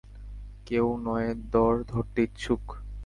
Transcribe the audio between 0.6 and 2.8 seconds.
কেউ নয়ে দর ধরতে ইচ্ছুক?